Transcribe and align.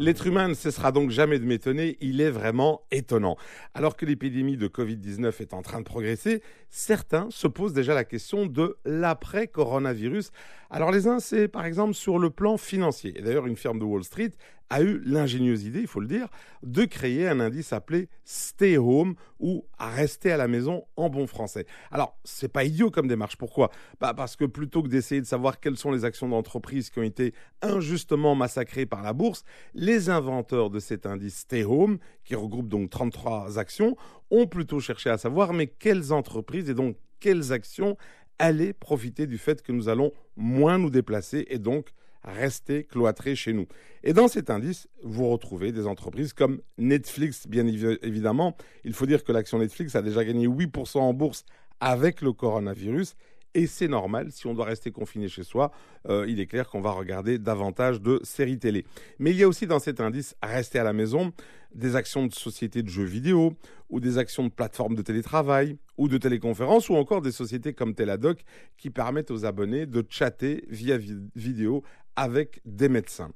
L'être 0.00 0.28
humain 0.28 0.46
ne 0.46 0.54
cessera 0.54 0.92
donc 0.92 1.10
jamais 1.10 1.40
de 1.40 1.44
m'étonner, 1.44 1.96
il 2.00 2.20
est 2.20 2.30
vraiment 2.30 2.82
étonnant. 2.92 3.36
Alors 3.74 3.96
que 3.96 4.06
l'épidémie 4.06 4.56
de 4.56 4.68
Covid-19 4.68 5.42
est 5.42 5.52
en 5.52 5.60
train 5.60 5.80
de 5.80 5.84
progresser, 5.84 6.40
certains 6.70 7.26
se 7.30 7.48
posent 7.48 7.72
déjà 7.72 7.94
la 7.94 8.04
question 8.04 8.46
de 8.46 8.76
l'après-coronavirus. 8.84 10.30
Alors 10.70 10.92
les 10.92 11.08
uns, 11.08 11.18
c'est 11.18 11.48
par 11.48 11.64
exemple 11.64 11.94
sur 11.94 12.20
le 12.20 12.30
plan 12.30 12.58
financier. 12.58 13.18
Et 13.18 13.22
d'ailleurs, 13.22 13.48
une 13.48 13.56
firme 13.56 13.80
de 13.80 13.84
Wall 13.84 14.04
Street 14.04 14.30
a 14.70 14.82
eu 14.82 15.00
l'ingénieuse 15.04 15.64
idée, 15.64 15.80
il 15.80 15.86
faut 15.86 16.00
le 16.00 16.06
dire, 16.06 16.28
de 16.62 16.84
créer 16.84 17.26
un 17.28 17.40
indice 17.40 17.72
appelé 17.72 18.08
Stay 18.24 18.76
Home 18.76 19.14
ou 19.40 19.64
rester 19.78 20.30
à 20.32 20.36
la 20.36 20.48
maison 20.48 20.84
en 20.96 21.08
bon 21.08 21.26
français. 21.26 21.66
Alors, 21.90 22.18
c'est 22.24 22.52
pas 22.52 22.64
idiot 22.64 22.90
comme 22.90 23.08
démarche. 23.08 23.36
Pourquoi? 23.36 23.70
Bah 24.00 24.14
Parce 24.14 24.36
que 24.36 24.44
plutôt 24.44 24.82
que 24.82 24.88
d'essayer 24.88 25.20
de 25.20 25.26
savoir 25.26 25.60
quelles 25.60 25.76
sont 25.76 25.90
les 25.90 26.04
actions 26.04 26.28
d'entreprise 26.28 26.90
qui 26.90 26.98
ont 26.98 27.04
été 27.04 27.34
injustement 27.62 28.34
massacrées 28.34 28.86
par 28.86 29.02
la 29.02 29.12
bourse, 29.12 29.44
les 29.74 30.10
inventeurs 30.10 30.70
de 30.70 30.80
cet 30.80 31.06
indice 31.06 31.38
Stay 31.38 31.64
Home, 31.64 31.98
qui 32.24 32.34
regroupe 32.34 32.68
donc 32.68 32.90
33 32.90 33.58
actions, 33.58 33.96
ont 34.30 34.46
plutôt 34.46 34.80
cherché 34.80 35.08
à 35.08 35.18
savoir 35.18 35.52
mais 35.52 35.66
quelles 35.66 36.12
entreprises 36.12 36.68
et 36.68 36.74
donc 36.74 36.96
quelles 37.20 37.52
actions 37.52 37.96
allaient 38.38 38.72
profiter 38.72 39.26
du 39.26 39.38
fait 39.38 39.62
que 39.62 39.72
nous 39.72 39.88
allons 39.88 40.12
moins 40.36 40.78
nous 40.78 40.90
déplacer 40.90 41.46
et 41.48 41.58
donc 41.58 41.92
rester 42.22 42.84
cloîtrés 42.84 43.36
chez 43.36 43.52
nous. 43.52 43.66
Et 44.02 44.12
dans 44.12 44.28
cet 44.28 44.50
indice, 44.50 44.88
vous 45.02 45.28
retrouvez 45.28 45.72
des 45.72 45.86
entreprises 45.86 46.32
comme 46.32 46.60
Netflix, 46.78 47.46
bien 47.46 47.66
évidemment. 47.66 48.56
Il 48.84 48.92
faut 48.92 49.06
dire 49.06 49.24
que 49.24 49.32
l'action 49.32 49.58
Netflix 49.58 49.94
a 49.94 50.02
déjà 50.02 50.24
gagné 50.24 50.46
8% 50.46 50.98
en 50.98 51.14
bourse 51.14 51.44
avec 51.80 52.20
le 52.20 52.32
coronavirus. 52.32 53.16
Et 53.54 53.66
c'est 53.66 53.88
normal, 53.88 54.30
si 54.30 54.46
on 54.46 54.54
doit 54.54 54.66
rester 54.66 54.90
confiné 54.90 55.26
chez 55.28 55.42
soi, 55.42 55.72
euh, 56.08 56.26
il 56.28 56.38
est 56.38 56.46
clair 56.46 56.68
qu'on 56.68 56.82
va 56.82 56.90
regarder 56.90 57.38
davantage 57.38 58.00
de 58.00 58.20
séries 58.22 58.58
télé. 58.58 58.84
Mais 59.18 59.30
il 59.30 59.36
y 59.36 59.42
a 59.42 59.48
aussi 59.48 59.66
dans 59.66 59.78
cet 59.78 60.00
indice, 60.00 60.36
rester 60.42 60.78
à 60.78 60.84
la 60.84 60.92
maison, 60.92 61.32
des 61.74 61.96
actions 61.96 62.26
de 62.26 62.34
sociétés 62.34 62.82
de 62.82 62.88
jeux 62.88 63.04
vidéo, 63.04 63.54
ou 63.88 64.00
des 64.00 64.18
actions 64.18 64.44
de 64.44 64.50
plateformes 64.50 64.94
de 64.94 65.02
télétravail, 65.02 65.76
ou 65.96 66.08
de 66.08 66.18
téléconférence, 66.18 66.88
ou 66.88 66.94
encore 66.94 67.22
des 67.22 67.32
sociétés 67.32 67.72
comme 67.72 67.94
Teladoc 67.94 68.44
qui 68.76 68.90
permettent 68.90 69.30
aux 69.30 69.44
abonnés 69.44 69.86
de 69.86 70.04
chatter 70.08 70.64
via 70.68 70.98
vidéo 71.34 71.82
avec 72.18 72.60
des 72.64 72.88
médecins. 72.88 73.30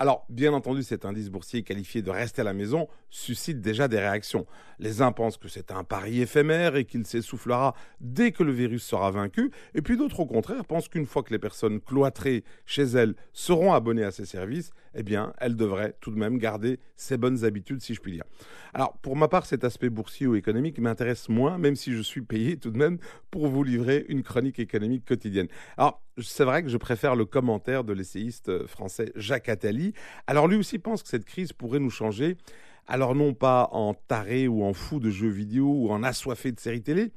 Alors, 0.00 0.24
bien 0.28 0.52
entendu, 0.52 0.84
cet 0.84 1.04
indice 1.04 1.28
boursier 1.28 1.64
qualifié 1.64 2.02
de 2.02 2.10
rester 2.10 2.42
à 2.42 2.44
la 2.44 2.52
maison 2.52 2.86
suscite 3.10 3.60
déjà 3.60 3.88
des 3.88 3.98
réactions. 3.98 4.46
Les 4.78 5.02
uns 5.02 5.10
pensent 5.10 5.38
que 5.38 5.48
c'est 5.48 5.72
un 5.72 5.82
pari 5.82 6.20
éphémère 6.20 6.76
et 6.76 6.84
qu'il 6.84 7.04
s'essoufflera 7.04 7.74
dès 8.00 8.30
que 8.30 8.44
le 8.44 8.52
virus 8.52 8.84
sera 8.84 9.10
vaincu, 9.10 9.50
et 9.74 9.82
puis 9.82 9.96
d'autres, 9.96 10.20
au 10.20 10.26
contraire, 10.26 10.64
pensent 10.64 10.86
qu'une 10.88 11.04
fois 11.04 11.24
que 11.24 11.32
les 11.32 11.40
personnes 11.40 11.80
cloîtrées 11.80 12.44
chez 12.64 12.84
elles 12.84 13.16
seront 13.32 13.72
abonnées 13.72 14.04
à 14.04 14.12
ces 14.12 14.24
services, 14.24 14.70
eh 14.94 15.02
bien, 15.02 15.32
elles 15.38 15.56
devraient 15.56 15.96
tout 16.00 16.12
de 16.12 16.16
même 16.16 16.38
garder 16.38 16.78
ces 16.94 17.16
bonnes 17.16 17.44
habitudes, 17.44 17.80
si 17.80 17.94
je 17.94 18.00
puis 18.00 18.12
dire. 18.12 18.24
Alors, 18.74 18.98
pour 18.98 19.16
ma 19.16 19.26
part, 19.26 19.46
cet 19.46 19.64
aspect 19.64 19.90
boursier 19.90 20.28
ou 20.28 20.36
économique 20.36 20.78
m'intéresse 20.78 21.28
moins, 21.28 21.58
même 21.58 21.74
si 21.74 21.92
je 21.92 22.02
suis 22.02 22.22
payé 22.22 22.56
tout 22.56 22.70
de 22.70 22.78
même 22.78 22.98
pour 23.32 23.48
vous 23.48 23.64
livrer 23.64 24.06
une 24.08 24.22
chronique 24.22 24.60
économique 24.60 25.04
quotidienne. 25.04 25.48
Alors, 25.76 26.02
c'est 26.20 26.44
vrai 26.44 26.62
que 26.62 26.68
je 26.68 26.76
préfère 26.76 27.14
le 27.14 27.24
commentaire 27.24 27.84
de 27.84 27.92
l'essayiste 27.92 28.66
français 28.66 29.12
Jacques 29.14 29.48
Attali. 29.48 29.87
Alors 30.26 30.48
lui 30.48 30.56
aussi 30.56 30.78
pense 30.78 31.02
que 31.02 31.08
cette 31.08 31.24
crise 31.24 31.52
pourrait 31.52 31.80
nous 31.80 31.90
changer. 31.90 32.36
Alors 32.86 33.14
non 33.14 33.34
pas 33.34 33.68
en 33.72 33.94
taré 33.94 34.48
ou 34.48 34.64
en 34.64 34.72
fou 34.72 34.98
de 34.98 35.10
jeux 35.10 35.28
vidéo 35.28 35.66
ou 35.66 35.90
en 35.90 36.02
assoiffé 36.02 36.52
de 36.52 36.60
séries 36.60 36.82
télé, 36.82 37.12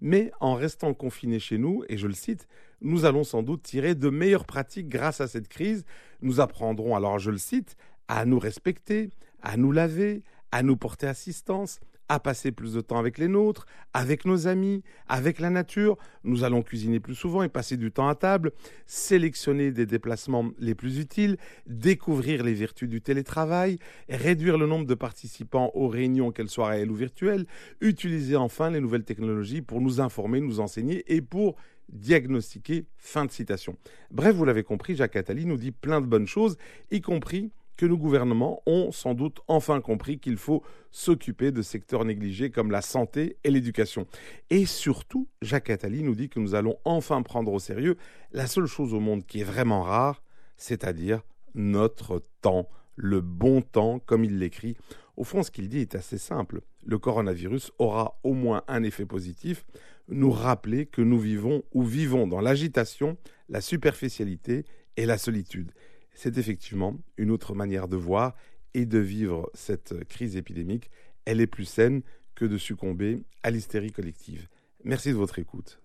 mais 0.00 0.30
en 0.40 0.54
restant 0.54 0.94
confinés 0.94 1.40
chez 1.40 1.58
nous, 1.58 1.82
et 1.88 1.96
je 1.96 2.06
le 2.06 2.14
cite, 2.14 2.46
nous 2.80 3.04
allons 3.04 3.24
sans 3.24 3.42
doute 3.42 3.62
tirer 3.62 3.94
de 3.94 4.10
meilleures 4.10 4.44
pratiques 4.44 4.88
grâce 4.88 5.20
à 5.20 5.26
cette 5.26 5.48
crise. 5.48 5.84
Nous 6.20 6.40
apprendrons, 6.40 6.94
alors 6.94 7.18
je 7.18 7.30
le 7.30 7.38
cite, 7.38 7.76
à 8.06 8.24
nous 8.24 8.38
respecter, 8.38 9.10
à 9.42 9.56
nous 9.56 9.72
laver, 9.72 10.22
à 10.52 10.62
nous 10.62 10.76
porter 10.76 11.06
assistance, 11.06 11.80
à 12.08 12.20
passer 12.20 12.52
plus 12.52 12.74
de 12.74 12.80
temps 12.80 12.98
avec 12.98 13.18
les 13.18 13.28
nôtres, 13.28 13.66
avec 13.92 14.24
nos 14.24 14.46
amis, 14.46 14.82
avec 15.08 15.40
la 15.40 15.50
nature. 15.50 15.96
Nous 16.24 16.44
allons 16.44 16.62
cuisiner 16.62 17.00
plus 17.00 17.14
souvent 17.14 17.42
et 17.42 17.48
passer 17.48 17.76
du 17.76 17.90
temps 17.90 18.08
à 18.08 18.14
table, 18.14 18.52
sélectionner 18.86 19.72
des 19.72 19.86
déplacements 19.86 20.50
les 20.58 20.74
plus 20.74 20.98
utiles, 20.98 21.36
découvrir 21.66 22.44
les 22.44 22.54
vertus 22.54 22.88
du 22.88 23.00
télétravail, 23.00 23.78
réduire 24.08 24.58
le 24.58 24.66
nombre 24.66 24.86
de 24.86 24.94
participants 24.94 25.70
aux 25.74 25.88
réunions, 25.88 26.30
qu'elles 26.30 26.50
soient 26.50 26.68
réelles 26.68 26.90
ou 26.90 26.96
virtuelles, 26.96 27.46
utiliser 27.80 28.36
enfin 28.36 28.70
les 28.70 28.80
nouvelles 28.80 29.04
technologies 29.04 29.62
pour 29.62 29.80
nous 29.80 30.00
informer, 30.00 30.40
nous 30.40 30.60
enseigner 30.60 31.04
et 31.12 31.20
pour 31.20 31.56
diagnostiquer. 31.88 32.86
Fin 32.96 33.24
de 33.24 33.30
citation. 33.30 33.76
Bref, 34.10 34.34
vous 34.34 34.44
l'avez 34.44 34.64
compris, 34.64 34.96
Jacques 34.96 35.16
Attali 35.16 35.46
nous 35.46 35.56
dit 35.56 35.72
plein 35.72 36.00
de 36.00 36.06
bonnes 36.06 36.26
choses, 36.26 36.56
y 36.90 37.00
compris 37.00 37.52
que 37.76 37.86
nos 37.86 37.96
gouvernements 37.96 38.62
ont 38.66 38.90
sans 38.90 39.14
doute 39.14 39.40
enfin 39.48 39.80
compris 39.80 40.18
qu'il 40.18 40.36
faut 40.36 40.62
s'occuper 40.90 41.52
de 41.52 41.62
secteurs 41.62 42.04
négligés 42.04 42.50
comme 42.50 42.70
la 42.70 42.82
santé 42.82 43.36
et 43.44 43.50
l'éducation. 43.50 44.06
Et 44.50 44.66
surtout, 44.66 45.28
Jacques 45.42 45.70
Attali 45.70 46.02
nous 46.02 46.14
dit 46.14 46.28
que 46.28 46.40
nous 46.40 46.54
allons 46.54 46.76
enfin 46.84 47.22
prendre 47.22 47.52
au 47.52 47.58
sérieux 47.58 47.96
la 48.32 48.46
seule 48.46 48.66
chose 48.66 48.94
au 48.94 49.00
monde 49.00 49.26
qui 49.26 49.40
est 49.40 49.44
vraiment 49.44 49.82
rare, 49.82 50.22
c'est-à-dire 50.56 51.22
notre 51.54 52.22
temps, 52.40 52.68
le 52.96 53.20
bon 53.20 53.62
temps, 53.62 53.98
comme 53.98 54.24
il 54.24 54.38
l'écrit. 54.38 54.76
Au 55.16 55.24
fond, 55.24 55.42
ce 55.42 55.50
qu'il 55.50 55.68
dit 55.68 55.80
est 55.80 55.94
assez 55.94 56.18
simple. 56.18 56.60
Le 56.84 56.98
coronavirus 56.98 57.72
aura 57.78 58.18
au 58.22 58.32
moins 58.32 58.62
un 58.68 58.82
effet 58.82 59.06
positif, 59.06 59.66
nous 60.08 60.30
rappeler 60.30 60.86
que 60.86 61.02
nous 61.02 61.18
vivons 61.18 61.62
ou 61.72 61.82
vivons 61.82 62.26
dans 62.26 62.40
l'agitation, 62.40 63.16
la 63.48 63.60
superficialité 63.60 64.64
et 64.96 65.04
la 65.04 65.18
solitude 65.18 65.72
c'est 66.16 66.38
effectivement 66.38 66.98
une 67.18 67.30
autre 67.30 67.54
manière 67.54 67.86
de 67.86 67.96
voir 67.96 68.34
et 68.74 68.86
de 68.86 68.98
vivre 68.98 69.50
cette 69.54 70.04
crise 70.08 70.34
épidémique. 70.34 70.90
Elle 71.26 71.40
est 71.40 71.46
plus 71.46 71.66
saine 71.66 72.02
que 72.34 72.44
de 72.44 72.58
succomber 72.58 73.22
à 73.42 73.50
l'hystérie 73.50 73.92
collective. 73.92 74.48
Merci 74.82 75.10
de 75.10 75.14
votre 75.14 75.38
écoute. 75.38 75.78